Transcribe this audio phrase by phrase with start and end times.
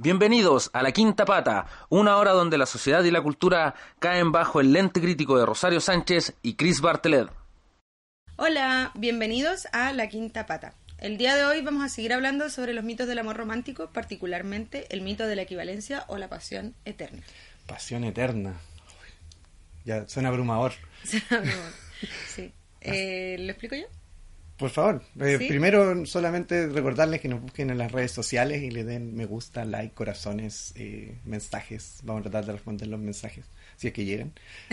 [0.00, 4.60] Bienvenidos a La Quinta Pata, una hora donde la sociedad y la cultura caen bajo
[4.60, 7.28] el lente crítico de Rosario Sánchez y Chris Bartelet.
[8.36, 10.74] Hola, bienvenidos a La Quinta Pata.
[10.98, 14.86] El día de hoy vamos a seguir hablando sobre los mitos del amor romántico, particularmente
[14.90, 17.24] el mito de la equivalencia o la pasión eterna.
[17.66, 18.54] Pasión eterna.
[19.84, 20.74] Ya suena abrumador.
[21.02, 21.72] Suena abrumador.
[22.28, 22.52] sí.
[22.80, 23.86] Eh, ¿Lo explico yo?
[24.58, 28.82] Por favor, eh, primero solamente recordarles que nos busquen en las redes sociales y le
[28.82, 32.00] den me gusta, like, corazones, eh, mensajes.
[32.02, 33.44] Vamos a tratar de responder los mensajes,
[33.76, 34.32] si es que llegan.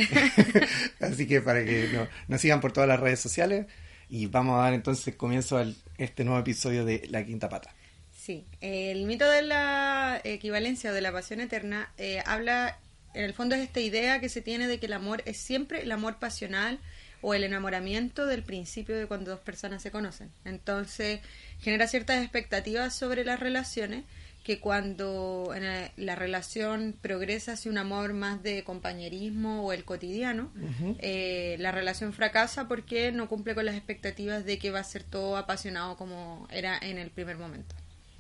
[1.00, 3.68] Así que para que nos sigan por todas las redes sociales
[4.10, 5.66] y vamos a dar entonces comienzo a
[5.98, 7.74] este nuevo episodio de La Quinta Pata.
[8.16, 12.80] Sí, el mito de la equivalencia o de la pasión eterna eh, habla,
[13.14, 15.84] en el fondo es esta idea que se tiene de que el amor es siempre
[15.84, 16.80] el amor pasional,
[17.22, 20.30] o el enamoramiento del principio de cuando dos personas se conocen.
[20.44, 21.20] Entonces
[21.60, 24.04] genera ciertas expectativas sobre las relaciones
[24.46, 25.56] que cuando
[25.98, 30.52] la relación progresa hacia un amor más de compañerismo o el cotidiano,
[31.00, 35.04] eh, la relación fracasa porque no cumple con las expectativas de que va a ser
[35.04, 37.74] todo apasionado como era en el primer momento.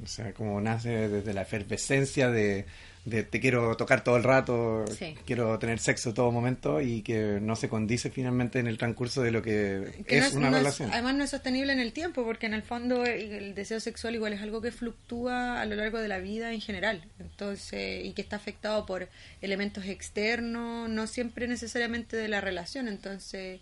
[0.03, 2.65] O sea, como nace desde la efervescencia de,
[3.05, 4.83] de te quiero tocar todo el rato,
[5.25, 9.31] quiero tener sexo todo momento y que no se condice finalmente en el transcurso de
[9.31, 10.91] lo que, es, una relación.
[10.91, 14.33] además no es sostenible en el tiempo porque en el fondo el deseo sexual igual
[14.33, 18.23] es algo que fluctúa a lo largo de la vida en general, entonces y que
[18.23, 19.07] está afectado por
[19.41, 23.61] elementos externos, no siempre necesariamente de la relación, entonces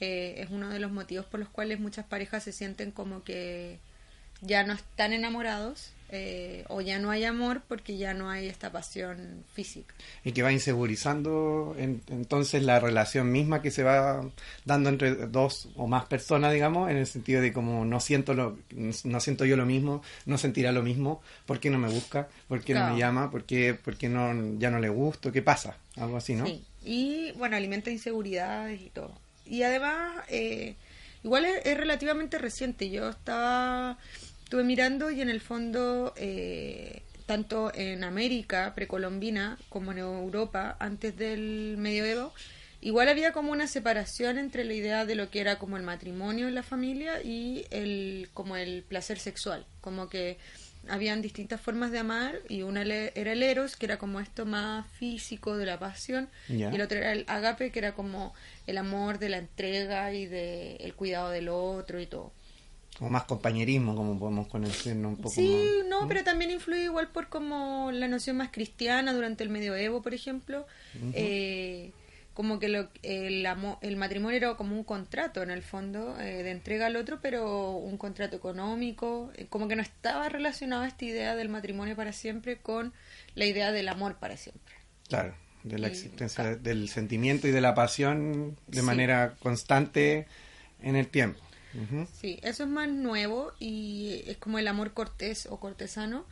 [0.00, 3.80] eh, es uno de los motivos por los cuales muchas parejas se sienten como que
[4.40, 8.72] ya no están enamorados eh, o ya no hay amor porque ya no hay esta
[8.72, 9.94] pasión física.
[10.24, 14.24] Y que va insegurizando entonces la relación misma que se va
[14.64, 18.56] dando entre dos o más personas, digamos, en el sentido de como no siento lo,
[19.04, 22.28] no siento yo lo mismo, no sentirá lo mismo, ¿por qué no me busca?
[22.48, 23.30] ¿Por qué no me llama?
[23.30, 25.30] ¿Por qué, por no, ya no le gusto?
[25.30, 25.76] ¿Qué pasa?
[25.96, 26.46] Algo así, ¿no?
[26.46, 29.12] Sí, y bueno, alimenta inseguridades y todo.
[29.44, 30.74] Y además, eh,
[31.22, 33.98] igual es relativamente reciente, yo estaba
[34.48, 41.14] estuve mirando y en el fondo, eh, tanto en América precolombina como en Europa antes
[41.18, 42.32] del medioevo,
[42.80, 46.48] igual había como una separación entre la idea de lo que era como el matrimonio
[46.48, 50.38] en la familia y el como el placer sexual, como que
[50.88, 54.86] habían distintas formas de amar y una era el eros, que era como esto más
[54.92, 58.32] físico de la pasión, y el otro era el agape, que era como
[58.66, 62.32] el amor de la entrega y del el cuidado del otro y todo
[62.98, 65.56] como más compañerismo, como podemos conocernos un poco sí,
[65.88, 70.14] no, pero también influye igual por como la noción más cristiana durante el medioevo, por
[70.14, 70.66] ejemplo.
[71.12, 71.92] eh,
[72.34, 73.44] como que lo, el,
[73.80, 77.72] el matrimonio era como un contrato en el fondo eh, de entrega al otro, pero
[77.72, 82.58] un contrato económico, eh, como que no estaba relacionado esta idea del matrimonio para siempre
[82.58, 82.92] con
[83.34, 84.72] la idea del amor para siempre.
[85.08, 85.34] Claro,
[85.64, 90.28] de la existencia del sentimiento y de la pasión de manera constante
[90.80, 91.40] en el tiempo.
[92.12, 96.24] Sí, eso es más nuevo y es como el amor cortés o cortesano.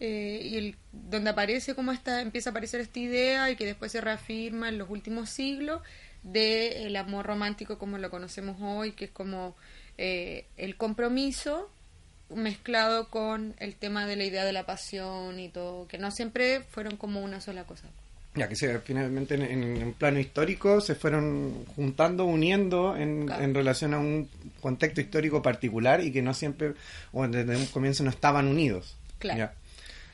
[0.00, 3.92] Eh, y el, donde aparece como esta, empieza a aparecer esta idea y que después
[3.92, 5.80] se reafirma en los últimos siglos
[6.24, 9.54] de el amor romántico como lo conocemos hoy, que es como
[9.98, 11.70] eh, el compromiso
[12.30, 16.62] mezclado con el tema de la idea de la pasión y todo, que no siempre
[16.62, 17.88] fueron como una sola cosa
[18.34, 23.98] ya que se, finalmente en, un plano histórico se fueron juntando, uniendo en, relación a
[23.98, 24.28] un
[24.60, 26.74] contexto histórico particular y que no siempre,
[27.12, 28.96] o desde un comienzo no estaban unidos.
[29.18, 29.50] Claro.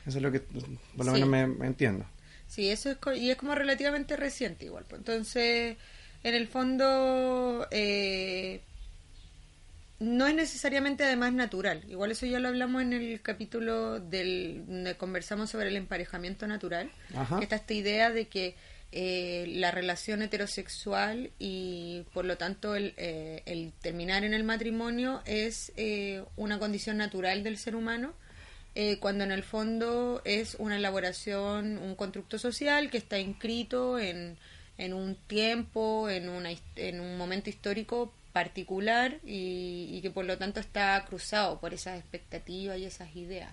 [0.05, 2.05] Eso es lo que por lo menos me, entiendo.
[2.47, 4.85] Sí, eso es, y es como relativamente reciente igual.
[4.87, 4.99] Pues.
[4.99, 5.77] Entonces,
[6.23, 8.61] en el fondo, eh,
[9.99, 11.83] no es necesariamente además natural.
[11.89, 16.89] Igual eso ya lo hablamos en el capítulo del donde conversamos sobre el emparejamiento natural.
[17.37, 18.55] Que está esta idea de que
[18.91, 25.21] eh, la relación heterosexual y por lo tanto el, eh, el terminar en el matrimonio
[25.25, 28.13] es eh, una condición natural del ser humano.
[29.01, 34.37] cuando en el fondo es una elaboración, un constructo social que está inscrito en,
[34.77, 40.59] en un tiempo, en, una, en un momento histórico particular y, que por lo tanto
[40.59, 43.51] está cruzado por esas expectativas y esas ideas.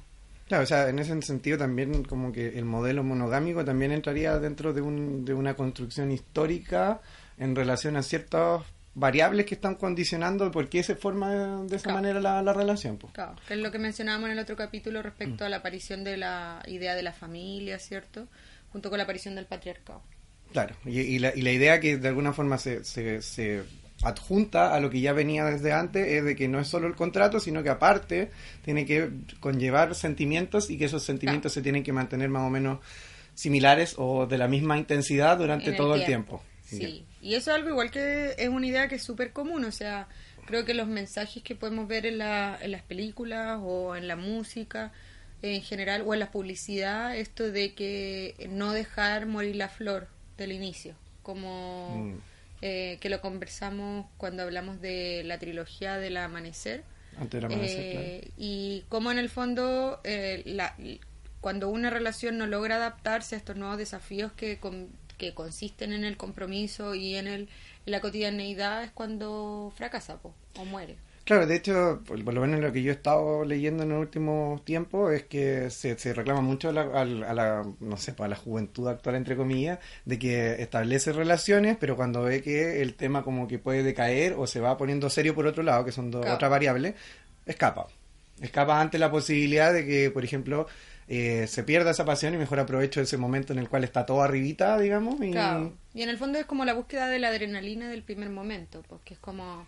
[0.48, 4.72] Claro, o sea, en ese sentido también como que el modelo monogámico también entraría dentro
[4.72, 7.00] de, un, de una construcción histórica
[7.36, 8.62] en relación a ciertas
[8.94, 12.96] variables que están condicionando por qué se forma de esa manera la, relación.
[12.96, 13.12] Pues.
[13.12, 15.46] Claro, que es lo que mencionábamos en el otro capítulo respecto mm.
[15.46, 18.28] a la aparición de la idea de la familia, ¿cierto?
[18.70, 20.02] Junto con la aparición del patriarcado.
[20.52, 23.64] Claro, y, la, y la idea que de alguna forma se, se
[24.02, 26.94] adjunta a lo que ya venía desde antes es de que no es solo el
[26.94, 28.30] contrato, sino que aparte
[28.64, 29.10] tiene que
[29.40, 32.80] conllevar sentimientos y que esos sentimientos se tienen que mantener más o menos
[33.34, 36.42] similares o de la misma intensidad durante todo el tiempo.
[36.64, 39.72] Sí, y eso es algo igual que es una idea que es súper común, o
[39.72, 40.08] sea,
[40.46, 44.16] creo que los mensajes que podemos ver en, la, en las películas o en la
[44.16, 44.92] música
[45.42, 50.08] en general o en la publicidad, esto de que no dejar morir la flor
[50.38, 52.35] del inicio, como mm.
[52.62, 56.84] Eh, que lo conversamos cuando hablamos de la trilogía del amanecer.
[57.18, 60.76] Antes del amanecer, eh, Y como en el fondo, eh, la,
[61.40, 64.58] cuando una relación no logra adaptarse a estos nuevos desafíos que,
[65.16, 67.48] que consisten en el compromiso y en el
[67.86, 70.96] la cotidianeidad es cuando fracasa o muere.
[71.26, 74.62] Claro, de hecho, por, lo menos lo que yo he estado leyendo en el último
[74.64, 79.16] tiempo es que se, se reclama mucho a la, no sé, a la juventud actual,
[79.16, 83.82] entre comillas, de que establece relaciones, pero cuando ve que el tema como que puede
[83.82, 86.94] decaer o se va poniendo serio por otro lado, que son dos otras variables,
[87.44, 87.88] escapa.
[88.40, 90.68] Escapa ante la posibilidad de que, por ejemplo,
[91.08, 94.22] eh, se pierda esa pasión y mejor aprovecho ese momento en el cual está todo
[94.22, 95.20] arribita, digamos.
[95.20, 95.34] Y...
[95.92, 99.14] y en el fondo es como la búsqueda de la adrenalina del primer momento, porque
[99.14, 99.66] es como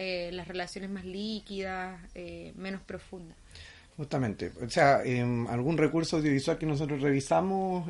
[0.00, 3.36] eh, las relaciones más líquidas, eh, menos profundas.
[3.96, 7.86] Justamente, o sea, em, algún recurso audiovisual que nosotros revisamos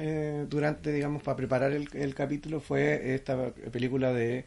[0.49, 4.45] durante, digamos, para preparar el capítulo fue esta película de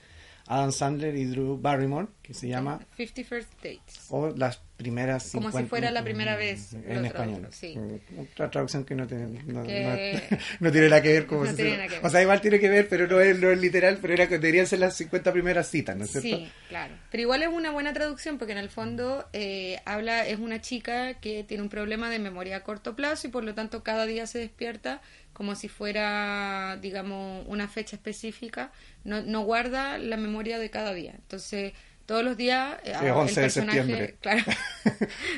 [0.48, 4.08] Adam Sandler y Drew Barrymore, que se llama Fifty First Dates.
[4.10, 6.74] O las primeras Como si fuera la primera vez.
[6.74, 7.48] En español.
[7.52, 7.78] sí.
[8.18, 9.64] Otra traducción que no tiene, no,
[10.72, 11.28] tiene nada que ver.
[11.28, 14.28] Como O sea, igual tiene que ver, pero no es, no es literal, pero era,
[14.28, 16.38] deberían ser las 50 primeras citas, ¿no es cierto?
[16.38, 16.94] Sí, claro.
[17.10, 21.14] Pero igual es una buena traducción porque en el fondo eh, habla, es una chica
[21.16, 24.28] que tiene un problema de memoria a corto plazo y por lo tanto cada día
[24.28, 25.02] se despierta
[25.34, 28.72] como si fuera, digamos, una fecha específica,
[29.04, 31.14] no, no guarda la memoria de cada día.
[31.16, 31.74] Entonces,
[32.06, 34.44] todos los días eh, el personaje, claro,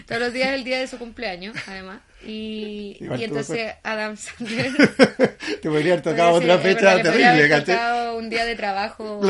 [0.07, 2.01] todos los días es el día de su cumpleaños, además.
[2.25, 4.71] Y, y entonces Adam Sandler
[5.61, 9.21] te podría haber tocado otra fecha terrible, tocado un día de trabajo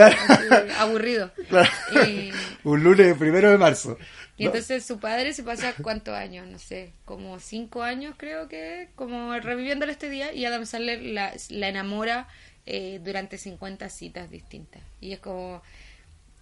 [0.80, 1.32] aburrido.
[2.64, 3.98] un lunes primero de marzo.
[4.38, 8.90] Y entonces su padre se pasa cuántos años, no sé, como cinco años creo que,
[8.96, 12.28] como reviviéndole este día y Adam Sandler la, la enamora
[12.66, 14.82] eh, durante 50 citas distintas.
[15.00, 15.62] Y es como,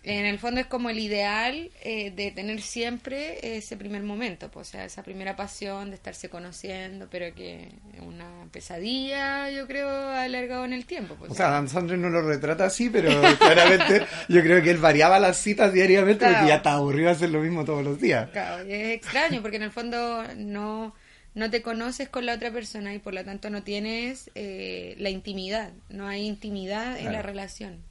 [0.03, 4.67] en el fondo es como el ideal eh, de tener siempre ese primer momento, pues,
[4.67, 9.89] o sea, esa primera pasión de estarse conociendo, pero que es una pesadilla, yo creo,
[10.09, 11.15] alargado en el tiempo.
[11.15, 14.77] Pues, o sea, Dan Sandler no lo retrata así, pero claramente yo creo que él
[14.77, 18.29] variaba las citas diariamente porque ya está aburrido hacer lo mismo todos los días.
[18.31, 20.93] Claro, es extraño porque en el fondo no
[21.35, 25.09] no te conoces con la otra persona y por lo tanto no tienes eh, la
[25.09, 27.81] intimidad, no hay intimidad en la relación.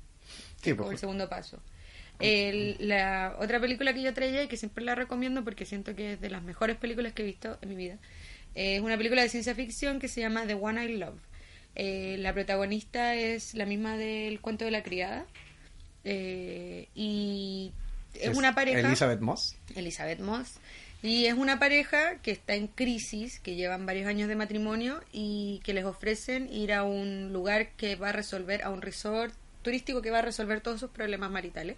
[0.61, 1.59] Sí, por el segundo paso
[2.79, 6.21] la otra película que yo traía y que siempre la recomiendo porque siento que es
[6.21, 7.99] de las mejores películas que he visto en mi vida
[8.55, 11.19] es una película de ciencia ficción que se llama The One I Love.
[11.75, 15.25] Eh, la protagonista es la misma del cuento de la criada
[16.05, 17.73] eh, y
[18.15, 18.81] es, una pareja.
[18.81, 19.57] Elizabeth Moss.
[19.75, 20.55] Elizabeth Moss.
[21.03, 25.61] Y es una pareja que está en crisis, que llevan varios años de matrimonio y
[25.65, 30.03] que les ofrecen ir a un lugar que va a resolver, a un resort turístico
[30.03, 31.77] que va a resolver todos sus problemas maritales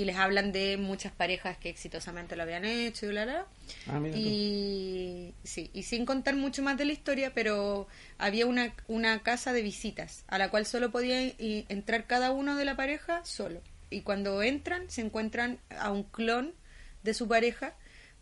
[0.00, 3.46] y les hablan de muchas parejas que exitosamente lo habían hecho y bla, bla.
[3.86, 7.86] Ah, y sí, y sin contar mucho más de la historia, pero
[8.16, 12.64] había una, una casa de visitas a la cual solo podía entrar cada uno de
[12.64, 13.60] la pareja solo.
[13.90, 16.54] Y cuando entran se encuentran a un clon
[17.02, 17.74] de su pareja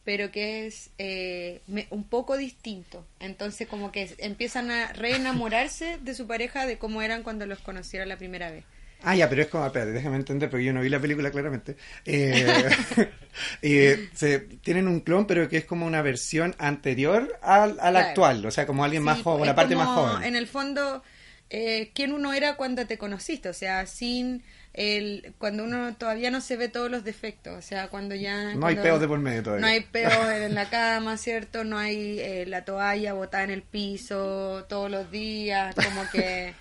[0.04, 3.06] pero que es eh, un poco distinto.
[3.20, 8.08] Entonces como que empiezan a reenamorarse de su pareja de cómo eran cuando los conocieron
[8.08, 8.64] la primera vez.
[9.02, 11.76] Ah, ya, pero es como, espérate, déjame entender, porque yo no vi la película claramente.
[12.04, 12.68] Eh,
[13.62, 18.44] eh, se, tienen un clon, pero que es como una versión anterior al, al actual,
[18.44, 20.24] o sea, como alguien más joven, la parte más joven.
[20.24, 21.02] En el fondo,
[21.50, 24.42] eh, quién uno era cuando te conociste, o sea, sin
[24.74, 28.54] el cuando uno todavía no se ve todos los defectos, o sea, cuando ya...
[28.54, 29.66] No hay peos de por medio todavía.
[29.66, 31.64] No hay peos en la cama, ¿cierto?
[31.64, 36.54] No hay eh, la toalla botada en el piso todos los días, como que...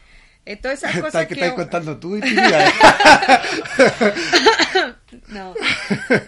[0.48, 2.22] Eh, todas esas cosas que, estás contando tú y
[5.28, 5.54] no.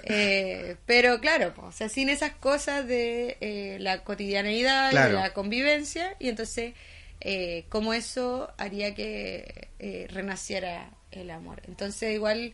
[0.03, 6.17] Eh, pero claro, o sea, sin esas cosas de eh, la cotidianeidad y la convivencia,
[6.19, 6.73] y entonces,
[7.21, 9.69] eh, como eso haría que
[10.11, 11.61] renaciera el amor.
[11.67, 12.53] Entonces, igual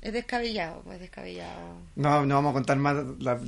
[0.00, 1.76] Es descabellado, pues descabellado.
[1.96, 2.94] No, no vamos a contar más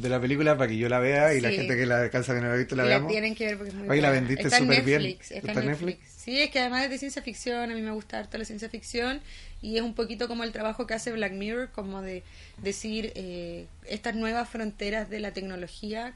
[0.02, 2.40] de la película para que yo la vea y la gente que la alcanza que
[2.40, 4.50] no la ha visto la, la tienen que ver porque es muy Oye, la vendiste
[4.50, 5.16] súper bien.
[5.30, 6.09] Está, en Netflix.
[6.22, 8.68] Sí, es que además es de ciencia ficción, a mí me gusta harto la ciencia
[8.68, 9.22] ficción
[9.62, 12.22] y es un poquito como el trabajo que hace Black Mirror, como de
[12.58, 16.12] decir eh, estas nuevas fronteras de la tecnología,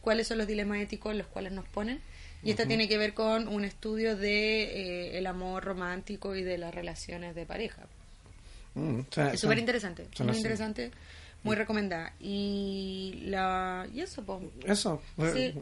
[0.00, 2.00] cuáles son los dilemas éticos los cuales nos ponen.
[2.42, 6.56] Y esta tiene que ver con un estudio de eh, el amor romántico y de
[6.56, 7.82] las relaciones de pareja.
[8.74, 9.00] Mm,
[9.34, 10.92] es súper interesante, muy interesante,
[11.42, 12.12] muy recomendada.
[12.20, 14.40] Y la y eso, po.
[14.64, 15.02] Eso,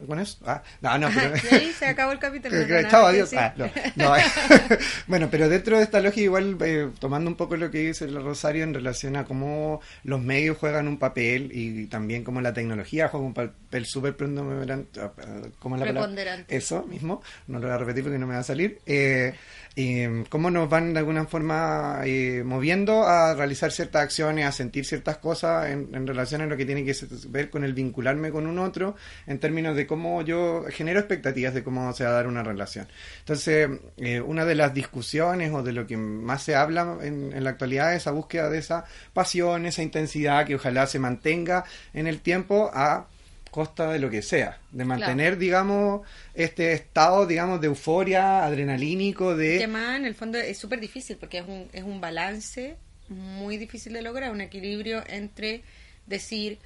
[0.07, 0.37] con eso.
[0.45, 1.35] Ah, no, no, pero...
[1.35, 2.55] y ahí se acabó el capítulo.
[2.89, 3.33] Chao, adiós.
[3.33, 4.13] Ah, no, no.
[5.07, 8.21] bueno, pero dentro de esta lógica, igual eh, tomando un poco lo que dice el
[8.21, 13.07] Rosario en relación a cómo los medios juegan un papel y también cómo la tecnología
[13.07, 14.99] juega un papel súper preponderante.
[15.01, 15.11] Ah,
[15.59, 16.45] ¿Cómo la palabra?
[16.47, 18.79] Eso mismo, no lo voy a repetir porque no me va a salir.
[18.85, 19.33] Eh,
[20.29, 25.17] cómo nos van de alguna forma eh, moviendo a realizar ciertas acciones, a sentir ciertas
[25.17, 26.93] cosas en, relación a lo que tiene que
[27.29, 28.95] ver con el vincularme con un otro,
[29.27, 32.87] en términos de cómo yo genero expectativas de cómo se va a dar una relación.
[33.19, 37.43] Entonces, eh, una de las discusiones o de lo que más se habla en, en
[37.43, 41.63] la actualidad es esa búsqueda de esa pasión, esa intensidad que ojalá se mantenga
[41.93, 43.07] en el tiempo a
[43.51, 49.59] costa de lo que sea, de mantener, digamos, este estado, digamos, de euforia, adrenalínico, de...
[49.59, 52.77] Que más, en el fondo, es súper difícil, porque es un, es un balance
[53.09, 55.63] muy difícil de lograr, un equilibrio entre
[56.07, 56.59] decir,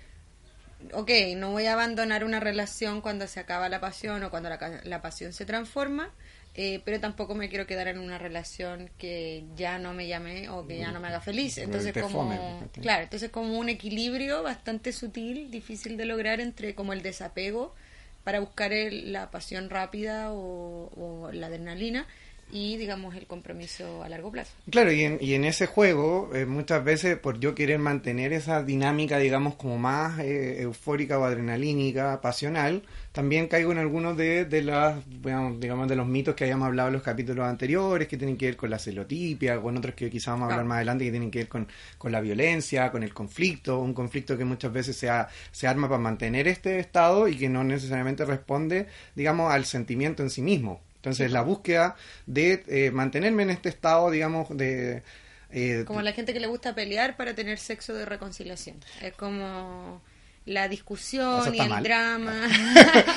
[0.94, 4.82] ok, no voy a abandonar una relación cuando se acaba la pasión o cuando la,
[4.84, 6.12] la pasión se transforma,
[6.56, 10.66] eh, pero tampoco me quiero quedar en una relación que ya no me llame o
[10.66, 11.58] que ya no me haga feliz.
[11.58, 17.02] Entonces, como, claro, entonces como un equilibrio bastante sutil, difícil de lograr entre como el
[17.02, 17.76] desapego
[18.24, 22.08] para buscar la pasión rápida o la adrenalina
[22.52, 24.52] y digamos el compromiso a largo plazo.
[24.70, 28.64] Claro, y en, y en ese juego eh, muchas veces por yo querer mantener esa
[28.64, 34.62] dinámica digamos como más eh, eufórica o adrenalínica, pasional, también caigo en algunos de, de
[34.62, 38.46] las digamos de los mitos que hayamos hablado en los capítulos anteriores que tienen que
[38.46, 41.32] ver con la celotipia, con otros que quizás vamos a hablar más adelante que tienen
[41.32, 45.10] que ver con, con la violencia, con el conflicto, un conflicto que muchas veces se,
[45.52, 50.30] se arma para mantener este estado y que no necesariamente responde digamos al sentimiento en
[50.30, 51.96] sí mismo entonces, la búsqueda
[52.26, 55.04] de eh, mantenerme en este estado, digamos, de...
[55.52, 58.78] Eh, como la gente que le gusta pelear para tener sexo de reconciliación.
[59.04, 60.02] Es como
[60.46, 62.50] la discusión y el drama.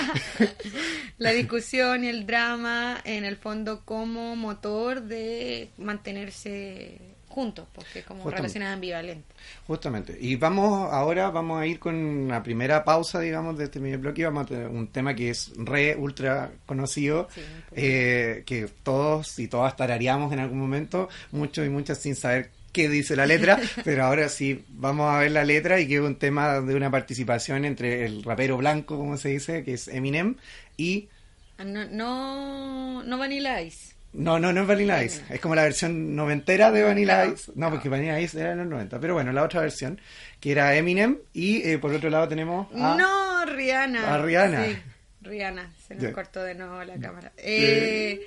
[1.18, 8.28] la discusión y el drama, en el fondo, como motor de mantenerse juntos, porque como
[8.28, 9.37] relaciones ambivalentes.
[9.68, 10.18] Justamente.
[10.21, 14.25] Y vamos ahora, vamos a ir con una primera pausa, digamos, de este medio bloque.
[14.25, 17.28] Vamos a tener un tema que es re, ultra conocido,
[17.76, 22.88] eh, que todos y todas tarareamos en algún momento, muchos y muchas sin saber qué
[22.88, 26.16] dice la letra, pero ahora sí vamos a ver la letra y que es un
[26.16, 30.35] tema de una participación entre el rapero blanco, como se dice, que es Eminem,
[30.76, 31.09] y...
[31.57, 33.98] Ah, no, no, no Vanilla Ice.
[34.12, 35.23] No, no, no es Vanilla Ice.
[35.29, 37.53] Es como la versión noventera de Vanilla Ice.
[37.55, 38.99] No, porque Vanilla Ice era en los 90.
[39.00, 40.00] Pero bueno, la otra versión,
[40.41, 41.19] que era Eminem.
[41.33, 42.97] Y eh, por otro lado tenemos a...
[42.97, 44.15] No, Rihanna.
[44.15, 44.65] A Rihanna.
[44.65, 44.79] Sí,
[45.21, 45.73] Rihanna.
[45.87, 47.33] Se nos cortó de nuevo la cámara.
[47.37, 48.27] Eh,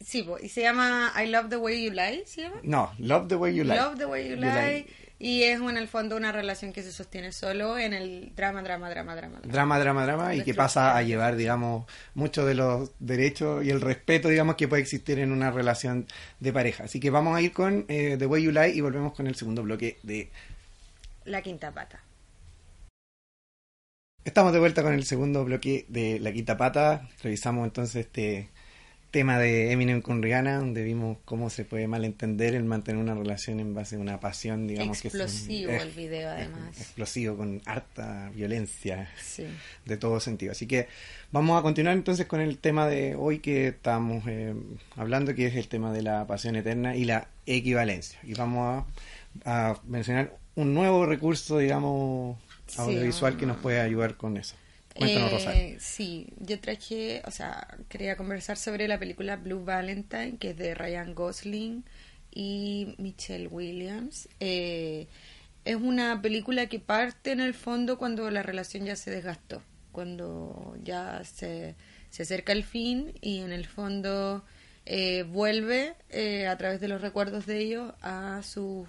[0.00, 2.56] sí, y se llama I Love the Way You Lie, ¿se llama?
[2.62, 3.76] No, Love the Way You Lie.
[3.76, 4.86] Love the Way You Lie.
[5.22, 8.88] Y es en el fondo una relación que se sostiene solo en el drama, drama,
[8.88, 9.40] drama, drama.
[9.42, 11.84] Drama, drama, drama, y que pasa a llevar, digamos,
[12.14, 16.06] muchos de los derechos y el respeto, digamos, que puede existir en una relación
[16.40, 16.84] de pareja.
[16.84, 19.34] Así que vamos a ir con eh, The Way You Lie y volvemos con el
[19.34, 20.30] segundo bloque de...
[21.26, 22.00] La quinta pata.
[24.24, 27.10] Estamos de vuelta con el segundo bloque de La quinta pata.
[27.22, 28.48] Revisamos entonces este
[29.10, 33.58] tema de Eminem con Rihanna, donde vimos cómo se puede malentender el mantener una relación
[33.58, 36.78] en base a una pasión, digamos explosivo que es el video además.
[36.78, 39.10] Explosivo, con harta violencia
[39.84, 40.52] de todo sentido.
[40.52, 40.86] Así que
[41.32, 44.54] vamos a continuar entonces con el tema de hoy que estamos eh,
[44.96, 48.20] hablando, que es el tema de la pasión eterna y la equivalencia.
[48.22, 48.84] Y vamos
[49.44, 52.38] a, mencionar un nuevo recurso, digamos,
[52.76, 54.54] audiovisual que nos puede ayudar con eso.
[54.96, 60.56] Eh, sí, yo traje, o sea, quería conversar sobre la película Blue Valentine, que es
[60.56, 61.84] de Ryan Gosling
[62.30, 64.28] y Michelle Williams.
[64.40, 65.06] Eh,
[65.64, 70.76] es una película que parte en el fondo cuando la relación ya se desgastó, cuando
[70.82, 71.74] ya se,
[72.10, 74.44] se acerca el fin y en el fondo
[74.86, 78.88] eh, vuelve eh, a través de los recuerdos de ellos a sus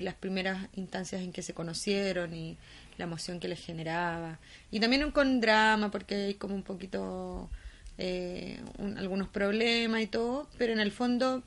[0.00, 2.56] las primeras instancias en que se conocieron y
[3.02, 4.38] la emoción que les generaba.
[4.70, 7.50] Y también con drama, porque hay como un poquito
[7.98, 8.60] eh,
[8.96, 11.42] algunos problemas y todo, pero en el fondo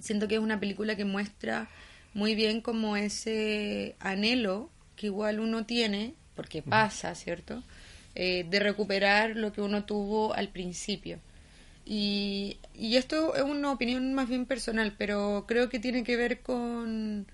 [0.00, 1.68] siento que es una película que muestra
[2.14, 7.62] muy bien como ese anhelo que igual uno tiene, porque pasa, ¿cierto?
[8.14, 11.18] Eh, de recuperar lo que uno tuvo al principio.
[11.84, 16.40] Y, y esto es una opinión más bien personal, pero creo que tiene que ver
[16.40, 17.26] con...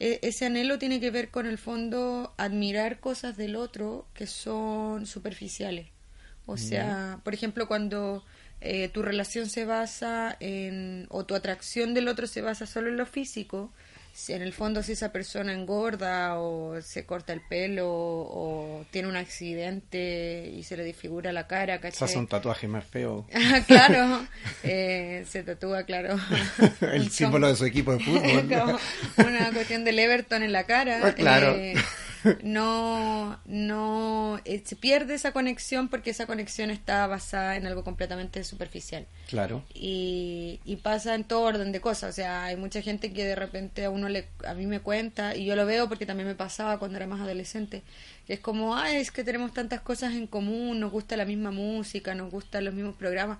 [0.00, 5.06] E, ese anhelo tiene que ver con el fondo admirar cosas del otro que son
[5.06, 5.88] superficiales.
[6.46, 8.24] O sea, por ejemplo, cuando
[8.60, 12.96] eh, tu relación se basa en, o tu atracción del otro se basa solo en
[12.96, 13.72] lo físico,
[14.12, 19.08] si en el fondo si esa persona engorda o se corta el pelo o tiene
[19.08, 21.98] un accidente y se le disfigura la cara, ¿cachai?
[21.98, 23.26] Se hace un tatuaje más feo.
[23.66, 24.26] claro,
[24.62, 26.18] eh, se tatúa, claro.
[26.80, 28.78] el símbolo de su equipo de fútbol.
[29.18, 31.00] una cuestión del Everton en la cara.
[31.02, 31.54] Ah, claro.
[31.54, 31.74] Eh,
[32.42, 38.44] no, no, eh, se pierde esa conexión porque esa conexión está basada en algo completamente
[38.44, 39.06] superficial.
[39.28, 39.64] Claro.
[39.74, 42.10] Y, y pasa en todo orden de cosas.
[42.10, 45.36] O sea, hay mucha gente que de repente a uno le, a mí me cuenta,
[45.36, 47.82] y yo lo veo porque también me pasaba cuando era más adolescente,
[48.26, 51.50] que es como, ay, es que tenemos tantas cosas en común, nos gusta la misma
[51.50, 53.38] música, nos gustan los mismos programas.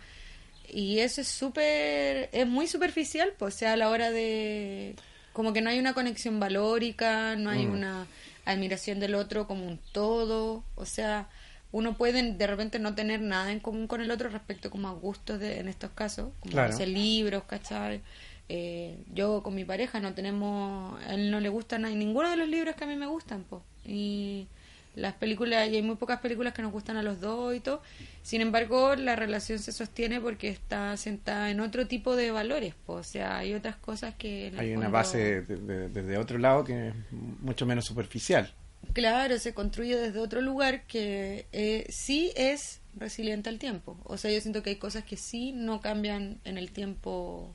[0.72, 4.94] Y eso es súper, es muy superficial, pues, o sea, a la hora de,
[5.32, 7.72] como que no hay una conexión valórica, no hay mm.
[7.72, 8.06] una
[8.44, 11.28] admiración del otro como un todo, o sea,
[11.72, 14.92] uno puede de repente no tener nada en común con el otro respecto como a
[14.92, 18.00] gustos de, en estos casos, como hacer libros, ¿cachai?
[18.48, 22.48] Eh, yo con mi pareja no tenemos, a él no le gustan ninguno de los
[22.48, 24.48] libros que a mí me gustan, pues, y
[24.94, 27.82] las películas, y hay muy pocas películas que nos gustan a los dos y todo.
[28.22, 33.02] Sin embargo, la relación se sostiene porque está sentada en otro tipo de valores, o
[33.02, 34.52] sea, hay otras cosas que...
[34.58, 38.52] Hay una base desde otro lado que es mucho menos superficial.
[38.92, 43.96] Claro, se construye desde otro lugar que eh, sí es resiliente al tiempo.
[44.04, 47.54] O sea, yo siento que hay cosas que sí no cambian en el tiempo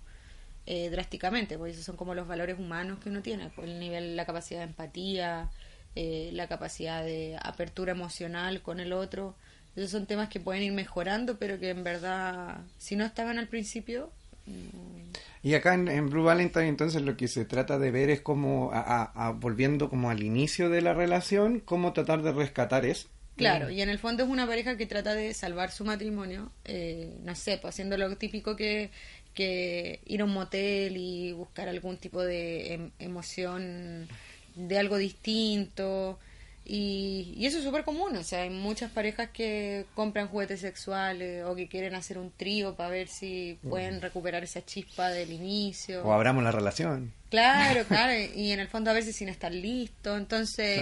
[0.65, 4.15] eh, drásticamente, porque esos son como los valores humanos que uno tiene, por el nivel,
[4.15, 5.49] la capacidad de empatía,
[5.95, 9.35] eh, la capacidad de apertura emocional con el otro.
[9.75, 13.47] Esos son temas que pueden ir mejorando, pero que en verdad, si no estaban al
[13.47, 14.11] principio...
[15.41, 19.31] Y acá en, Blue Valentine entonces lo que se trata de ver es como, a,
[19.39, 23.09] volviendo como al inicio de la relación, cómo tratar de rescatar eso.
[23.35, 27.17] Claro, y en el fondo es una pareja que trata de salvar su matrimonio, eh,
[27.23, 28.91] no sé, pues haciendo lo típico que,
[29.33, 34.07] que ir a un motel y buscar algún tipo de em, emoción
[34.55, 36.19] de algo distinto.
[36.67, 41.45] Y, y eso es súper común, o sea, hay muchas parejas que compran juguetes sexuales
[41.45, 46.03] o que quieren hacer un trío para ver si pueden recuperar esa chispa del inicio.
[46.03, 47.13] O abramos la relación.
[47.29, 50.81] Claro, claro, y en el fondo a veces sin estar listo, entonces...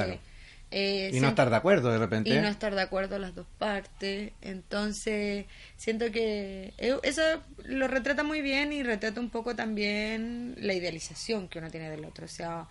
[0.76, 2.32] Eh, y no estar de acuerdo de repente.
[2.32, 4.32] Y no estar de acuerdo las dos partes.
[4.42, 5.46] Entonces,
[5.78, 7.22] siento que e, eso
[7.66, 12.06] lo retrata muy bien y retrata un poco también la idealización que uno tiene del
[12.06, 12.26] otro.
[12.26, 12.66] O sea,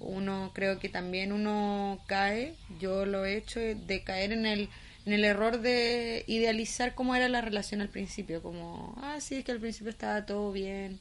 [0.00, 4.68] uno creo que también uno cae, yo lo he hecho, de caer en el,
[5.04, 9.44] en el error de idealizar cómo era la relación al principio, como, ah, sí, es
[9.44, 11.00] que al principio estaba todo bien.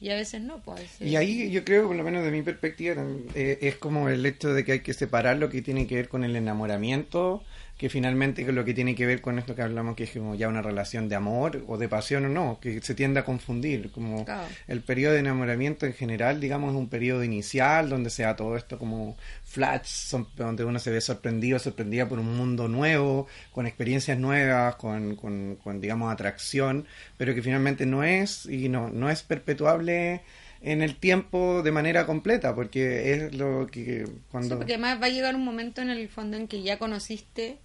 [0.00, 1.00] Y a veces no, pues.
[1.00, 4.52] Y ahí yo creo, por lo menos de mi perspectiva, eh, es como el hecho
[4.52, 7.44] de que hay que separar lo que tiene que ver con el enamoramiento
[7.82, 10.46] que finalmente lo que tiene que ver con esto que hablamos, que es como ya
[10.46, 14.24] una relación de amor o de pasión o no, que se tiende a confundir, como
[14.68, 18.56] el periodo de enamoramiento en general, digamos, es un periodo inicial donde se da todo
[18.56, 24.16] esto como flash, donde uno se ve sorprendido, sorprendida por un mundo nuevo, con experiencias
[24.16, 29.24] nuevas, con, con, con digamos, atracción, pero que finalmente no es y no, no es
[29.24, 30.20] perpetuable
[30.60, 34.50] en el tiempo de manera completa, porque es lo que cuando...
[34.50, 37.58] Sí, porque además va a llegar un momento en el fondo en que ya conociste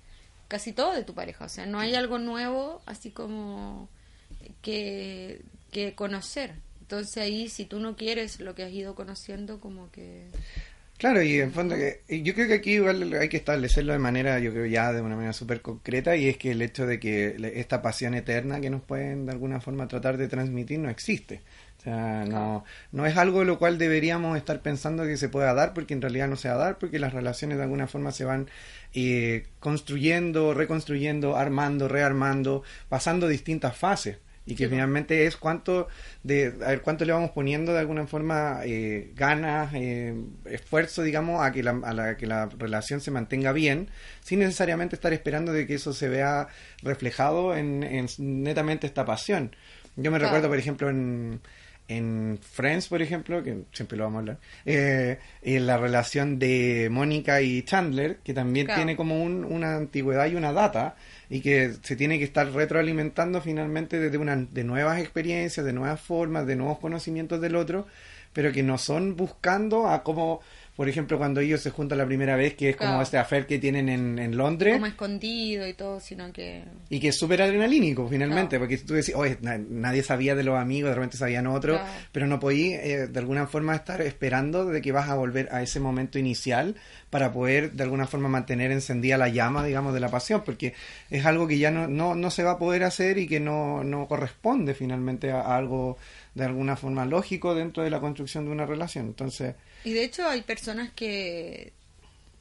[0.47, 1.45] casi todo de tu pareja.
[1.45, 3.89] O sea, no hay algo nuevo así como
[4.61, 6.53] que, que conocer.
[6.81, 10.27] Entonces ahí, si tú no quieres lo que has ido conociendo, como que...
[10.97, 14.51] Claro, y en fondo, yo creo que aquí igual hay que establecerlo de manera, yo
[14.51, 17.83] creo ya de una manera súper concreta, y es que el hecho de que esta
[17.83, 21.41] pasión eterna que nos pueden de alguna forma tratar de transmitir no existe.
[21.87, 25.93] Sea, no, no es algo lo cual deberíamos estar pensando que se pueda dar, porque
[25.93, 28.49] en realidad no se va a dar, porque las relaciones de alguna forma se van
[28.93, 34.17] eh, construyendo, reconstruyendo, armando, rearmando, pasando distintas fases.
[34.45, 35.87] Y que finalmente es cuánto
[36.23, 41.45] de a ver cuánto le vamos poniendo de alguna forma eh, ganas eh, esfuerzo digamos
[41.45, 43.89] a que la, a la que la relación se mantenga bien
[44.21, 46.47] sin necesariamente estar esperando de que eso se vea
[46.81, 49.53] reflejado en, netamente esta pasión.
[49.97, 51.41] Yo me recuerdo por ejemplo en
[51.87, 56.89] en Friends, por ejemplo, que siempre lo vamos a hablar, eh, en la relación de
[56.91, 60.95] Mónica y Chandler, que también tiene como un, una antigüedad y una data,
[61.29, 66.01] y que se tiene que estar retroalimentando finalmente desde una, de nuevas experiencias, de nuevas
[66.01, 67.87] formas, de nuevos conocimientos del otro,
[68.33, 70.41] pero que no son buscando a cómo
[70.77, 73.57] por ejemplo, cuando ellos se juntan la primera vez, que es como este affair que
[73.57, 74.75] tienen en, en, Londres.
[74.75, 76.65] Como escondido y todo, sino que...
[76.87, 80.91] Y que es súper adrenalínico, finalmente, porque tú decís, oye, nadie sabía de los amigos,
[80.91, 84.91] de repente sabían otros, pero no podías eh, de alguna forma estar esperando de que
[84.91, 86.75] vas a volver a ese momento inicial
[87.09, 90.75] para poder de alguna forma mantener encendida la llama, digamos, de la pasión, porque
[91.09, 93.83] es algo que ya no, no, no se va a poder hacer y que no,
[93.83, 95.97] no corresponde finalmente a algo
[96.37, 99.07] de alguna forma lógico dentro de la construcción de una relación.
[99.07, 101.73] Entonces y de hecho hay personas que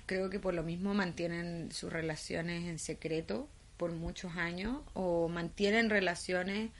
[0.06, 5.90] creo que por lo mismo mantienen sus relaciones en secreto por muchos años o mantienen
[5.90, 6.70] relaciones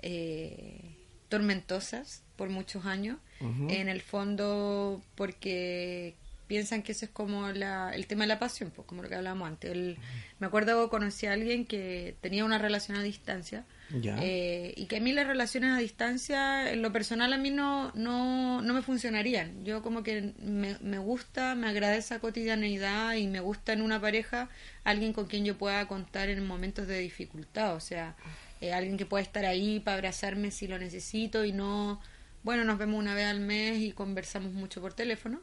[0.00, 0.80] eh,
[1.28, 6.14] tormentosas por muchos años, en el fondo porque
[6.46, 9.14] piensan que eso es como la, el tema de la pasión, pues como lo que
[9.14, 9.96] hablábamos antes.
[10.38, 15.00] Me acuerdo conocí a alguien que tenía una relación a distancia eh, y que a
[15.00, 19.64] mí las relaciones a distancia, en lo personal, a mí no, no, no me funcionarían.
[19.64, 24.00] Yo como que me, me gusta, me agrada esa cotidianeidad y me gusta en una
[24.00, 24.48] pareja
[24.84, 27.74] alguien con quien yo pueda contar en momentos de dificultad.
[27.74, 28.16] O sea,
[28.60, 32.00] eh, alguien que pueda estar ahí para abrazarme si lo necesito y no,
[32.42, 35.40] bueno, nos vemos una vez al mes y conversamos mucho por teléfono.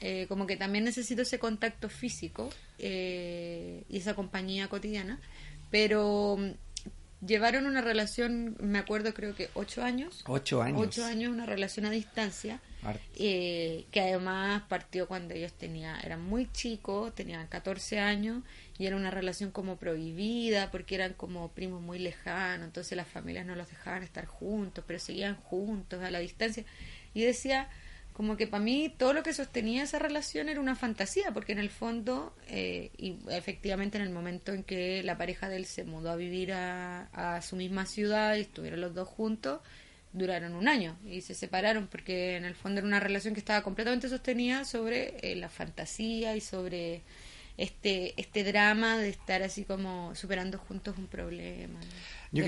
[0.00, 5.20] Eh, como que también necesito ese contacto físico y esa compañía cotidiana,
[5.70, 6.36] pero
[7.26, 10.22] llevaron una relación, me acuerdo creo que ocho años.
[10.26, 10.80] Ocho años.
[10.80, 12.60] Ocho años, una relación a distancia,
[13.16, 18.42] eh, que además partió cuando ellos tenían, eran muy chicos, tenían 14 años,
[18.78, 23.46] y era una relación como prohibida, porque eran como primos muy lejanos, entonces las familias
[23.46, 26.64] no los dejaban estar juntos, pero seguían juntos a la distancia.
[27.14, 27.68] Y decía,
[28.18, 31.60] como que para mí todo lo que sostenía esa relación era una fantasía, porque en
[31.60, 35.84] el fondo, eh, y efectivamente en el momento en que la pareja de él se
[35.84, 39.60] mudó a vivir a, su misma ciudad y estuvieron los dos juntos,
[40.12, 43.62] duraron un año y se separaron porque en el fondo era una relación que estaba
[43.62, 47.02] completamente sostenida sobre eh, la fantasía y sobre
[47.58, 51.80] este, este drama de estar así como superando juntos un problema.
[52.30, 52.44] Yo,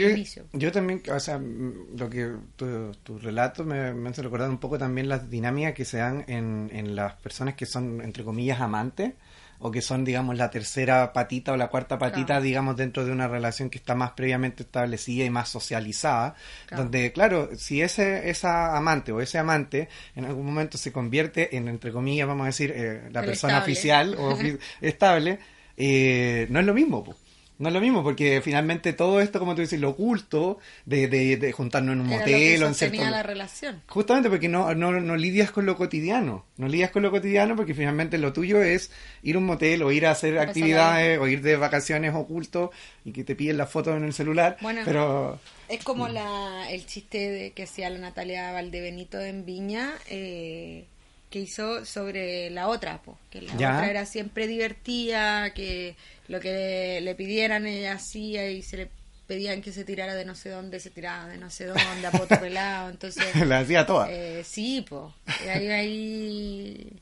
[0.52, 4.78] yo también, o sea, lo que tu, tu relato me, me hace recordar un poco
[4.78, 9.14] también las dinámicas que se dan en, en las personas que son, entre comillas, amantes
[9.60, 13.28] o que son, digamos, la tercera patita o la cuarta patita, digamos, dentro de una
[13.28, 16.34] relación que está más previamente establecida y más socializada,
[16.74, 21.68] donde, claro, si ese esa amante o ese amante en algún momento se convierte en,
[21.68, 24.36] entre comillas, vamos a decir, eh, la persona oficial o
[24.80, 25.38] estable,
[25.76, 27.04] eh, no es lo mismo.
[27.04, 27.16] pues
[27.60, 31.52] no es lo mismo, porque finalmente todo esto, como tú dices, lo oculto, de, de,
[31.52, 33.04] juntarnos en un motel o en cierto...
[33.04, 33.82] la relación.
[33.86, 36.46] Justamente porque no, no, no lidias con lo cotidiano.
[36.56, 38.90] No lidias con lo cotidiano porque finalmente lo tuyo es
[39.22, 42.70] ir a un motel o ir a hacer actividades o ir de vacaciones ocultos
[43.04, 44.56] y que te piden las fotos en el celular.
[44.62, 45.38] Bueno, pero...
[45.68, 49.92] es como la, el chiste de que hacía la Natalia Valdebenito en Viña.
[50.08, 50.86] Eh,
[51.30, 57.14] que hizo sobre la otra, que la otra era siempre divertida, que lo que le,
[57.14, 58.90] pidieran ella hacía y se le
[59.28, 62.10] pedían que se tirara de no sé dónde, se tiraba de no sé dónde, a
[62.10, 63.24] poto pelado, entonces...
[63.46, 64.10] la hacía toda.
[64.10, 65.04] Eh, sí, pues,
[65.48, 67.00] ahí, ahí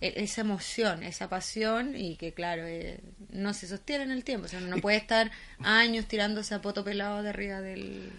[0.00, 2.98] e, esa emoción, esa pasión y que claro, eh,
[3.30, 6.82] no se sostiene en el tiempo, o sea, no puede estar años tirándose a poto
[6.82, 8.10] pelado de arriba del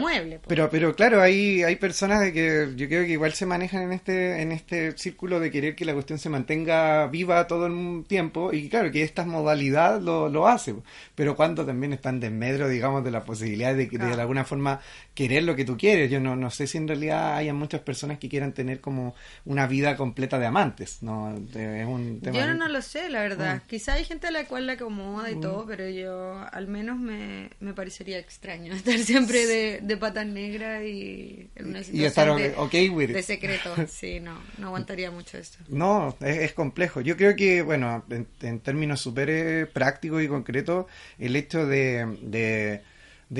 [0.00, 0.40] mueble.
[0.46, 3.92] Pero, pero claro, hay, hay personas de que yo creo que igual se manejan en
[3.92, 8.52] este, en este círculo de querer que la cuestión se mantenga viva todo el tiempo
[8.52, 10.74] y claro que esta modalidad lo, lo hace,
[11.14, 14.80] pero cuando también están de medro, digamos, de la posibilidad de, de, de alguna forma
[15.14, 16.10] querer lo que tú quieres.
[16.10, 19.14] Yo no, no sé si en realidad hay muchas personas que quieran tener como
[19.44, 21.36] una vida completa de amantes, ¿no?
[21.36, 23.56] Es un tema yo no, lo sé, la verdad.
[23.56, 23.68] Mm.
[23.68, 25.40] Quizá hay gente a la cual la acomoda y mm.
[25.40, 30.82] todo, pero yo al menos me, me parecería extraño estar siempre de, de patas negras
[30.84, 33.74] y en una situación estar de, okay de secreto.
[33.88, 35.58] Sí, no, no aguantaría mucho esto.
[35.68, 37.00] No, es, complejo.
[37.00, 40.86] Yo creo que, bueno, en, términos súper eh, prácticos y concretos,
[41.18, 42.82] el hecho de de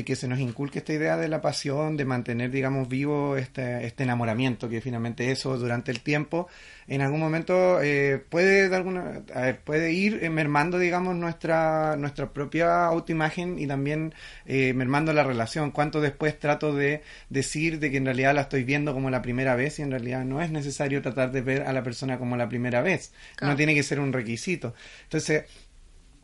[0.04, 4.02] que se nos inculque esta idea de la pasión, de mantener, digamos, vivo este, este
[4.04, 6.48] enamoramiento, que finalmente eso durante el tiempo,
[6.88, 9.22] en algún momento eh, puede, de alguna,
[9.64, 14.14] puede ir mermando, digamos, nuestra, nuestra propia autoimagen y también
[14.46, 15.70] eh, mermando la relación.
[15.70, 19.54] Cuánto después trato de decir de que en realidad la estoy viendo como la primera
[19.54, 22.48] vez y en realidad no es necesario tratar de ver a la persona como la
[22.48, 23.12] primera vez.
[23.40, 24.74] No tiene que ser un requisito.
[25.04, 25.44] Entonces,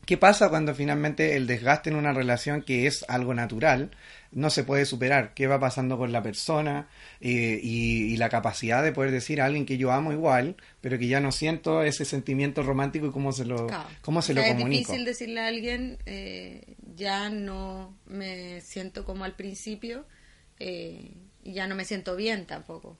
[0.06, 3.90] ¿Qué pasa cuando finalmente el desgaste en una relación que es algo natural
[4.32, 5.32] no se puede superar?
[5.34, 6.88] ¿Qué va pasando con la persona
[7.20, 11.08] eh, y, la capacidad de poder decir a alguien que yo amo igual, pero que
[11.08, 13.66] ya no siento ese sentimiento romántico y cómo se lo,
[14.02, 14.66] cómo se lo comunico?
[14.66, 20.06] Es difícil decirle a alguien, eh, ya no me siento como al principio,
[20.58, 21.12] eh,
[21.44, 22.96] y ya no me siento bien tampoco.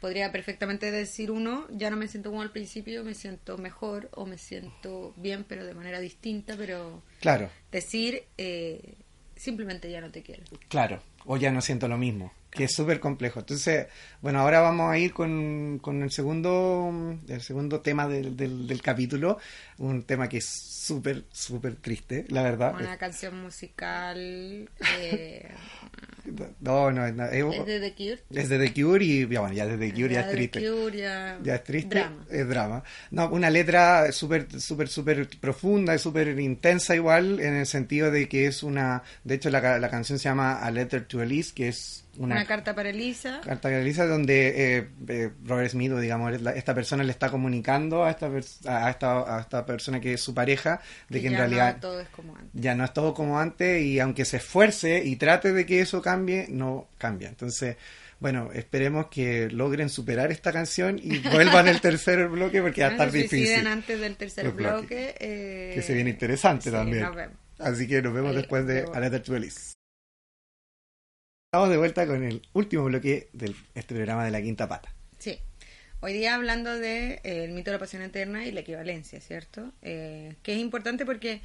[0.00, 4.24] podría perfectamente decir uno, ya no me siento como al principio, me siento mejor o
[4.24, 7.50] me siento bien, pero de manera distinta, pero claro.
[7.72, 8.94] decir eh,
[9.36, 10.44] simplemente ya no te quiero.
[10.68, 13.40] Claro, o ya no siento lo mismo que es súper complejo.
[13.40, 13.88] Entonces,
[14.22, 19.38] bueno, ahora vamos a ir con, con el segundo el segundo tema del, del, capítulo,
[19.78, 22.74] un tema que es súper, súper triste, la verdad.
[22.74, 24.70] Una canción musical...
[25.00, 25.50] Eh,
[26.60, 28.22] no, no, no, es, de The Cure.
[28.30, 30.62] Es de The Cure y ya, bueno, ya de The Cure ya, es triste.
[30.96, 31.54] ya...
[31.54, 32.26] es triste, drama.
[32.30, 32.84] es drama.
[33.10, 38.46] No, una letra súper, súper, súper profunda súper intensa igual, en el sentido de que
[38.46, 39.02] es una...
[39.24, 42.74] De hecho, la, la canción se llama A Letter to Elise, que es una, carta
[42.74, 43.40] para Elisa.
[43.44, 48.10] Carta para Elisa donde eh, eh, Robert Smith, digamos, esta persona le está comunicando a
[48.10, 51.80] esta, a esta, a esta persona que es su pareja de que, en realidad no
[51.80, 52.50] todo es como antes.
[52.60, 56.02] ya no es todo como antes y aunque se esfuerce y trate de que eso
[56.02, 57.28] cambie, no cambia.
[57.28, 57.76] Entonces,
[58.20, 62.92] bueno, esperemos que logren superar esta canción y vuelvan el tercer bloque porque va a
[62.92, 63.66] estar difícil.
[63.66, 65.14] antes del tercer bloque.
[65.20, 67.06] Eh, que se viene interesante también.
[67.58, 69.74] Así que nos vemos después de A Letter to Elise.
[71.54, 74.92] Estamos de vuelta con el último bloque de este programa de la quinta pata.
[75.20, 75.38] Sí.
[76.00, 79.70] Hoy día hablando de eh, mito de la pasión eterna y la equivalencia, ¿cierto?
[79.80, 81.42] Eh, que es importante porque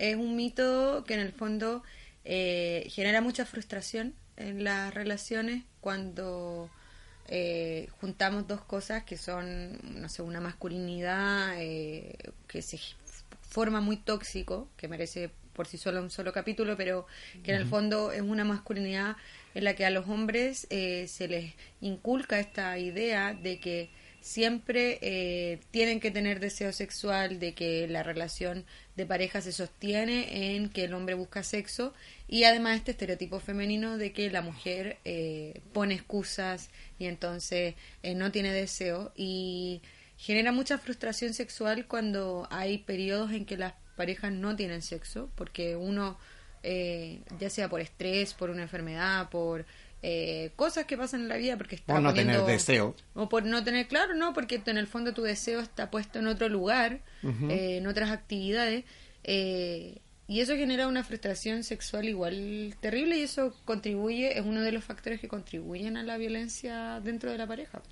[0.00, 1.84] es un mito que en el fondo
[2.24, 6.68] eh, genera mucha frustración en las relaciones cuando
[8.00, 12.78] juntamos dos cosas que son, no sé, una masculinidad que se
[13.52, 17.06] forma muy tóxico, que merece por sí solo un solo capítulo, pero
[17.44, 19.16] que en el fondo es una masculinidad
[19.54, 23.90] en la que a los hombres eh, se les inculca esta idea de que
[24.22, 28.64] siempre eh, tienen que tener deseo sexual, de que la relación
[28.96, 31.92] de pareja se sostiene en que el hombre busca sexo
[32.28, 38.32] y además este estereotipo femenino de que la mujer eh, pone excusas y entonces no
[38.32, 39.82] tiene deseo y
[40.22, 45.74] genera mucha frustración sexual cuando hay periodos en que las parejas no tienen sexo porque
[45.74, 46.16] uno
[46.62, 49.66] eh, ya sea por estrés, por una enfermedad, por
[50.00, 52.94] eh, cosas que pasan en la vida, porque está por no tener deseo.
[53.14, 56.28] O por no tener, claro, no, porque en el fondo tu deseo está puesto en
[56.28, 58.84] otro lugar, eh, en otras actividades.
[59.24, 64.72] Eh, y eso genera una frustración sexual igual terrible y eso contribuye, es uno de
[64.72, 67.82] los factores que contribuyen a la violencia dentro de la pareja.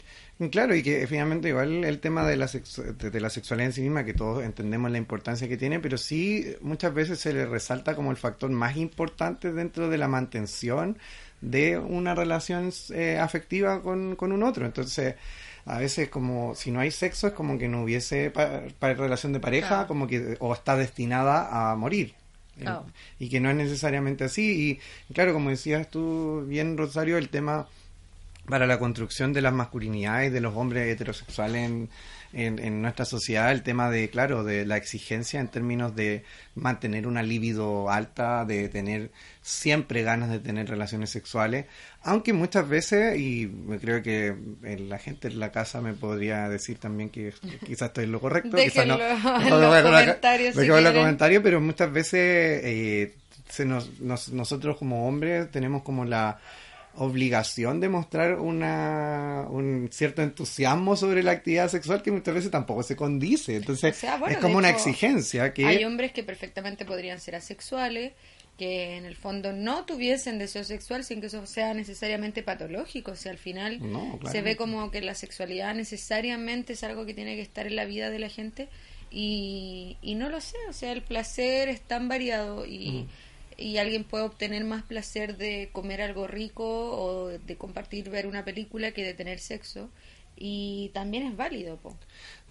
[0.51, 4.05] Claro, y que finalmente igual el tema de la, de, la sexualidad en sí misma,
[4.05, 8.11] que todos entendemos la importancia que tiene, pero sí muchas veces se le resalta como
[8.11, 10.99] el factor más importante dentro de la mantención
[11.41, 14.67] de una relación eh, afectiva con, con un otro.
[14.67, 15.17] Entonces,
[15.65, 19.41] a veces como si no hay sexo es como que no hubiese para relación de
[19.41, 22.15] pareja, como que o está destinada a morir.
[23.19, 24.81] Y que no es necesariamente así.
[25.09, 27.69] Y claro, como decías tú bien, Rosario, el tema
[28.49, 31.89] para la construcción de las masculinidades de los hombres heterosexuales en,
[32.33, 37.23] en, nuestra sociedad el tema de, claro, de la exigencia en términos de mantener una
[37.23, 39.11] libido alta, de tener
[39.43, 41.67] siempre ganas de tener relaciones sexuales,
[42.03, 43.49] aunque muchas veces, y
[43.81, 47.33] creo que la gente en la casa me podría decir también que
[47.67, 53.15] quizás estoy en lo correcto, quizás no, los comentarios, pero muchas veces eh,
[53.49, 56.39] se nos, nosotros como hombres tenemos como la
[57.03, 62.83] obligación de mostrar una, un cierto entusiasmo sobre la actividad sexual que muchas veces tampoco
[62.83, 63.57] se condice.
[63.57, 65.65] Entonces, es como una exigencia que...
[65.65, 68.13] Hay hombres que perfectamente podrían ser asexuales,
[68.59, 73.13] que en el fondo no tuviesen deseo sexual sin que eso sea necesariamente patológico.
[73.13, 73.81] O sea, al final
[74.31, 77.87] se ve como que la sexualidad necesariamente es algo que tiene que estar en la
[77.87, 78.69] vida de la gente
[79.11, 80.59] y, y no lo sé.
[80.69, 83.09] O sea, el placer es tan variado y
[83.61, 88.45] y alguien puede obtener más placer de comer algo rico o de compartir ver una
[88.45, 89.91] película que de tener sexo
[90.37, 91.97] y también es válido po.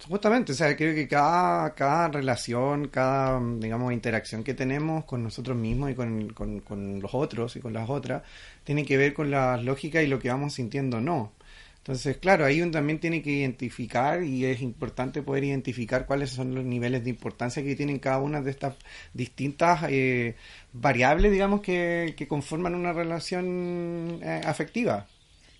[0.08, 5.90] O sea, creo que cada, cada relación, cada, digamos, interacción que tenemos con nosotros mismos
[5.90, 8.22] y con, con, con los otros y con las otras,
[8.64, 11.32] tiene que ver con la lógica y lo que vamos sintiendo no.
[11.80, 16.54] Entonces, claro, ahí uno también tiene que identificar y es importante poder identificar cuáles son
[16.54, 18.76] los niveles de importancia que tienen cada una de estas
[19.14, 20.36] distintas eh,
[20.74, 25.06] variables, digamos, que, que, conforman una relación eh, afectiva.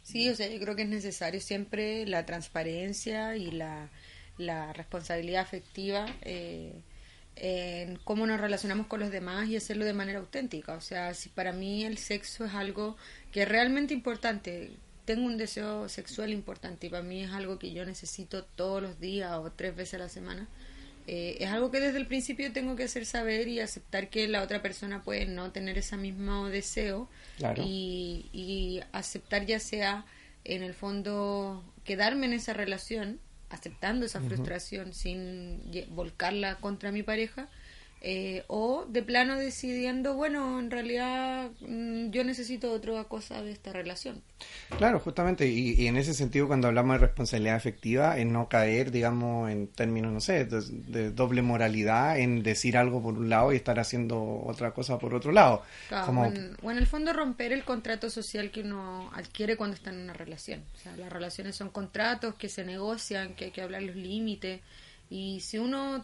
[0.03, 3.89] Sí, o sea, yo creo que es necesario siempre la transparencia y la,
[4.37, 6.83] la responsabilidad afectiva eh,
[7.37, 10.75] en cómo nos relacionamos con los demás y hacerlo de manera auténtica.
[10.75, 12.97] O sea, si para mí el sexo es algo
[13.33, 14.73] que es realmente importante,
[15.11, 19.01] tengo un deseo sexual importante y para mí es algo que yo necesito todos los
[19.01, 20.47] días o tres veces a la semana.
[21.09, 24.41] eh, es algo que desde el principio tengo que hacer saber y aceptar que la
[24.41, 27.09] otra persona puede no tener ese mismo deseo
[27.65, 30.05] y, y aceptar ya sea
[30.45, 33.19] en el fondo quedarme en esa relación
[33.49, 37.49] aceptando esa frustración sin volcarla contra mi pareja
[38.03, 43.75] eh, o de plano decidiendo, bueno, en realidad mm, yo necesito otra cosa de esta
[43.75, 44.23] relación.
[44.79, 49.51] Claro, justamente, y, en ese sentido cuando hablamos de responsabilidad efectiva, en no caer, digamos,
[49.51, 53.79] en términos, no sé, de, doble moralidad, en decir algo por un lado y estar
[53.79, 55.63] haciendo otra cosa por otro lado.
[56.07, 56.23] Como...
[56.23, 60.15] O, en, el fondo romper el contrato social que uno adquiere cuando está en una
[60.15, 60.65] relación.
[60.75, 64.63] O sea, las relaciones son contratos que se negocian, que hay que hablar los límites.
[65.11, 66.03] Y si uno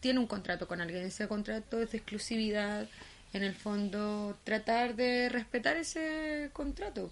[0.00, 2.88] tiene un contrato con alguien, ese contrato es de exclusividad,
[3.32, 7.10] en el fondo tratar de respetar ese contrato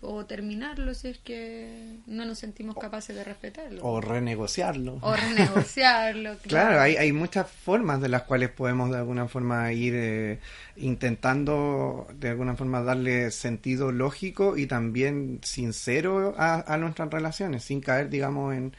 [0.00, 3.84] o, terminarlo si es que no nos sentimos capaces de respetarlo.
[3.84, 4.98] O renegociarlo.
[5.02, 6.38] O renegociarlo.
[6.42, 10.38] claro, hay, hay muchas formas de las cuales podemos de alguna forma ir eh,
[10.76, 17.80] intentando de alguna forma darle sentido lógico y también sincero a, a nuestras relaciones, sin
[17.80, 18.72] caer, digamos, en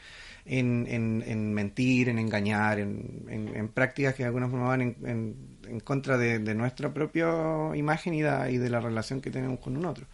[0.46, 6.18] en, en, mentir, en engañar, en, en, prácticas que de alguna forma van en, contra
[6.18, 7.30] de, nuestra propia
[7.76, 10.06] imagen y, y de la relación que tenemos con un otro.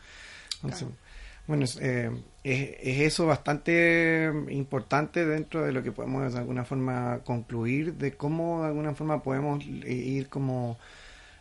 [1.48, 2.10] Bueno, eh,
[2.44, 8.14] es, es, eso bastante importante dentro de lo que podemos de alguna forma concluir de
[8.14, 10.80] cómo de alguna forma podemos ir como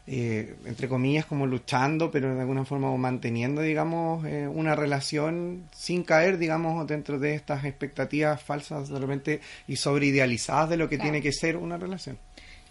[0.06, 6.04] eh, entre comillas, como luchando, pero de alguna forma manteniendo, digamos, eh, una relación sin
[6.04, 11.22] caer, digamos, dentro de estas expectativas falsas de repente y sobreidealizadas de lo que tiene
[11.22, 12.18] que ser una relación.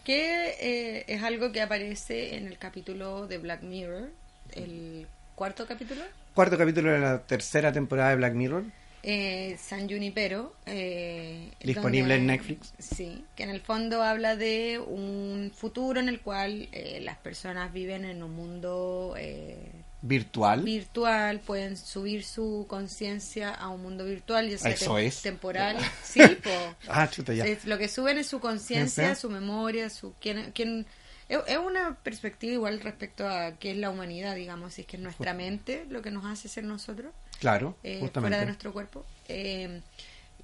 [0.04, 4.12] Que eh, es algo que aparece en el capítulo de Black Mirror,
[4.52, 6.04] el cuarto capítulo.
[6.36, 8.64] Cuarto capítulo de la tercera temporada de Black Mirror
[9.04, 10.56] eh, San Junipero.
[10.66, 12.74] Eh, Disponible en Netflix.
[12.80, 17.74] Sí, que en el fondo habla de un futuro en el cual eh, las personas
[17.74, 20.62] viven en un mundo eh, virtual.
[20.62, 25.22] Virtual, pueden subir su conciencia a un mundo virtual, ya sea Eso es.
[25.22, 25.78] temporal.
[26.02, 26.22] sí,
[26.88, 27.46] ah, chuta, ya.
[27.66, 30.86] lo que suben es su conciencia, su memoria, su quién, quién
[31.28, 35.04] es una perspectiva igual respecto a qué es la humanidad, digamos, si es que es
[35.04, 37.12] nuestra mente lo que nos hace ser nosotros.
[37.40, 39.06] Claro, eh, fuera de nuestro cuerpo.
[39.28, 39.82] Eh,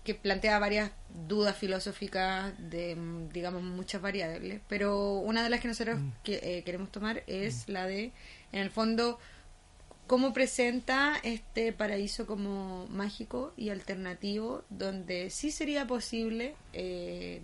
[0.03, 0.91] que plantea varias
[1.27, 2.97] dudas filosóficas de,
[3.31, 4.61] digamos, muchas variables.
[4.67, 6.11] Pero una de las que nosotros mm.
[6.25, 7.71] eh, queremos tomar es mm.
[7.71, 8.11] la de,
[8.51, 9.19] en el fondo,
[10.07, 16.55] cómo presenta este paraíso como mágico y alternativo, donde sí sería posible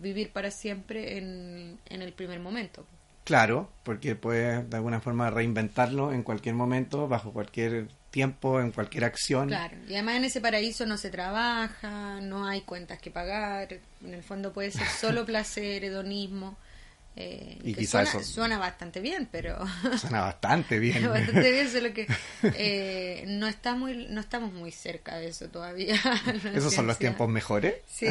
[0.02, 2.86] vivir para siempre en, en el primer momento.
[3.26, 9.04] Claro, porque puedes de alguna forma reinventarlo en cualquier momento, bajo cualquier tiempo, en cualquier
[9.04, 9.50] acción.
[9.50, 14.14] Claro, y además en ese paraíso no se trabaja, no hay cuentas que pagar, en
[14.14, 16.58] el fondo puede ser solo placer, hedonismo.
[17.18, 19.58] Eh, y quizás suena, suena, bastante bien, pero...
[19.98, 21.08] Suena bastante bien.
[21.08, 22.08] bastante bien, solo que
[22.44, 25.96] eh, no, está muy, no estamos muy cerca de eso todavía.
[26.54, 27.76] ¿Esos son los tiempos mejores?
[27.88, 28.08] Sí,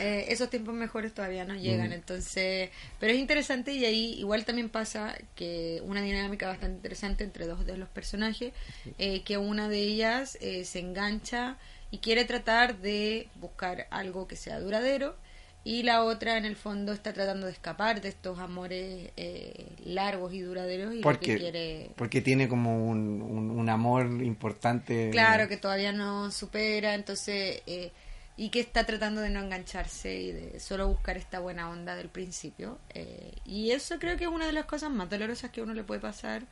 [0.00, 1.94] eh, esos tiempos mejores todavía no llegan, mm.
[1.94, 2.70] entonces...
[2.98, 7.66] Pero es interesante y ahí igual también pasa que una dinámica bastante interesante entre dos
[7.66, 8.54] de los personajes,
[8.96, 11.58] que una de ellas se engancha
[11.90, 15.16] y quiere tratar de buscar algo que sea duradero
[15.62, 20.32] y la otra en el fondo está tratando de escapar de estos amores eh, largos
[20.32, 25.10] y duraderos y porque, quiere porque tiene como un, un, amor importante.
[25.10, 27.92] Claro que todavía no supera entonces eh,
[28.38, 32.08] y que está tratando de no engancharse y de solo buscar esta buena onda del
[32.08, 35.64] principio eh, y eso creo que es una de las cosas más dolorosas que a
[35.64, 36.44] uno le puede pasar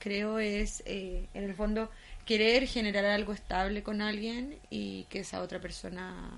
[0.00, 1.88] creo es en el fondo
[2.24, 6.30] querer generar algo estable con alguien y que esa otra persona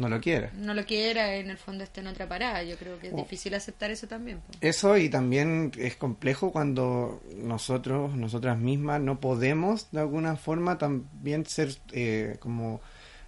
[0.00, 0.50] no lo quiera.
[0.54, 2.62] No lo quiera, en el fondo esté en otra parada.
[2.62, 3.18] Yo creo que es oh.
[3.18, 4.40] difícil aceptar eso también.
[4.62, 11.44] Eso y también es complejo cuando nosotros, nosotras mismas, no podemos de alguna forma también
[11.44, 12.80] ser eh, como,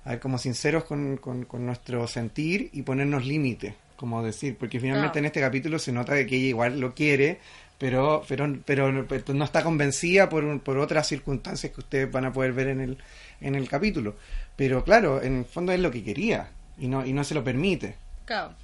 [0.04, 5.18] a ver, como sinceros con, con, nuestro sentir y ponernos límites, como decir, porque finalmente
[5.18, 7.38] en este capítulo se nota que ella igual lo quiere,
[7.76, 12.32] pero, pero, pero, pero no está convencida por, por otras circunstancias que ustedes van a
[12.32, 12.98] poder ver en el,
[13.42, 14.16] en el capítulo.
[14.56, 17.44] Pero claro, en el fondo es lo que quería y no, y no se lo
[17.44, 17.96] permite.
[18.24, 18.54] Claro,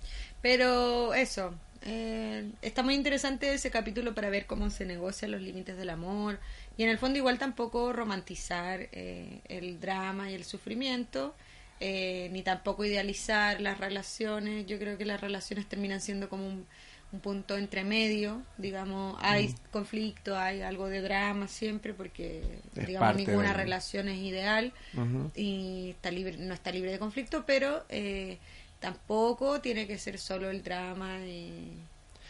[0.43, 5.77] pero eso, eh, está muy interesante ese capítulo para ver cómo se negocian los límites
[5.77, 6.39] del amor
[6.77, 11.35] y en el fondo igual tampoco romantizar eh, el drama y el sufrimiento.
[11.81, 14.67] Eh, ni tampoco idealizar las relaciones.
[14.67, 16.67] Yo creo que las relaciones terminan siendo como un,
[17.11, 19.55] un punto entre medio, digamos, hay mm.
[19.71, 24.73] conflicto, hay algo de drama siempre porque digamos ninguna relación es ideal
[25.35, 28.39] y está libre no está libre de conflicto, pero eh,
[28.79, 31.79] tampoco tiene que ser solo el drama y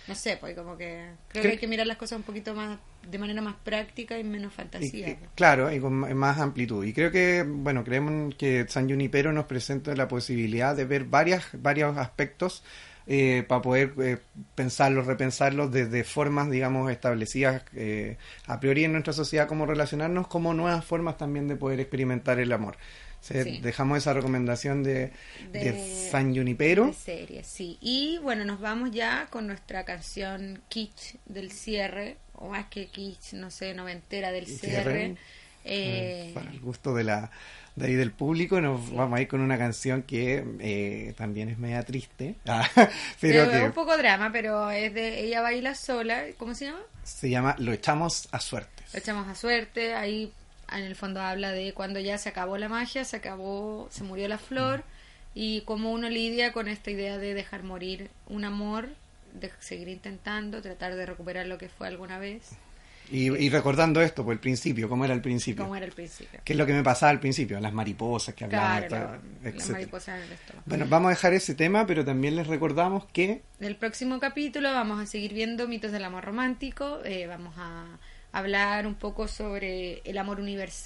[0.07, 2.79] no sé, pues como que creo que hay que mirar las cosas un poquito más
[3.07, 5.17] de manera más práctica y menos fantasía.
[5.19, 5.31] Pues.
[5.35, 6.85] claro, y con más amplitud.
[6.85, 11.45] Y creo que, bueno, creemos que San Junipero nos presenta la posibilidad de ver varias,
[11.53, 12.63] varios aspectos
[13.11, 14.19] eh, para poder eh,
[14.55, 20.53] pensarlos, repensarlos desde formas, digamos, establecidas eh, a priori en nuestra sociedad, como relacionarnos, como
[20.53, 22.77] nuevas formas también de poder experimentar el amor.
[23.31, 25.13] Dejamos esa recomendación de,
[26.11, 26.89] San Junipero.
[26.89, 27.79] De serie, sí.
[27.81, 33.33] Y bueno, nos vamos ya con nuestra canción Kitsch del cierre, o más que Kitsch,
[33.33, 35.17] no sé, noventera del cierre.
[35.65, 37.31] Eh, para el gusto de la
[37.79, 41.59] de ahí del público nos vamos a ir con una canción que eh, también es
[41.59, 42.69] media triste ah,
[43.21, 46.81] pero es un poco drama pero es de ella baila sola ¿cómo se llama?
[47.05, 50.33] se llama Lo echamos a suerte Lo echamos a suerte ahí
[50.73, 54.29] en el fondo habla de cuando ya se acabó la magia, se acabó, se murió
[54.29, 54.85] la flor
[55.35, 58.89] y cómo uno lidia con esta idea de dejar morir un amor,
[59.33, 62.51] de seguir intentando, tratar de recuperar lo que fue alguna vez.
[63.11, 65.65] Y, recordando esto, pues el principio, ¿cómo era el principio?
[65.65, 66.41] ¿Cómo era el principio?
[66.45, 67.59] ¿Qué es lo que me pasaba al principio?
[67.61, 68.87] Las mariposas que hablaban.
[68.87, 73.07] Claro, las mariposas en el Bueno, vamos a dejar ese tema, pero también les recordamos
[73.13, 73.43] que...
[73.61, 77.99] En el próximo capítulo vamos a seguir viendo mitos del amor romántico, eh, vamos a
[78.33, 80.41] hablar un poco sobre el amor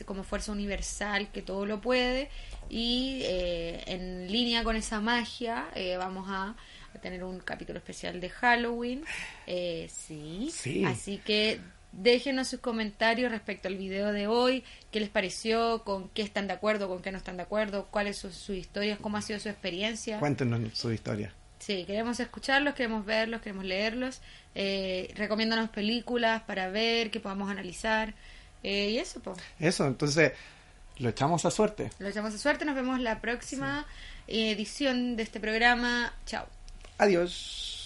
[0.04, 2.30] como fuerza universal que todo lo puede
[2.70, 6.54] y eh, en línea con esa magia eh, vamos a,
[7.00, 9.04] tener un capítulo especial de Halloween
[9.46, 10.84] eh, sí.
[10.86, 11.60] así que
[11.92, 16.54] déjenos sus comentarios respecto al video de hoy qué les pareció con qué están de
[16.54, 19.48] acuerdo con qué no están de acuerdo cuáles son sus historias cómo ha sido su
[19.48, 21.32] experiencia cuéntenos su historia
[21.62, 24.20] Sí, queremos escucharlos, queremos verlos, queremos leerlos.
[24.52, 28.14] Eh, recomiéndanos películas para ver, que podamos analizar.
[28.64, 29.38] Eh, y eso, pues.
[29.60, 30.32] Eso, entonces,
[30.98, 31.92] lo echamos a suerte.
[32.00, 32.64] Lo echamos a suerte.
[32.64, 33.86] Nos vemos la próxima
[34.26, 36.12] edición de este programa.
[36.26, 36.48] Chao.
[36.98, 37.81] Adiós.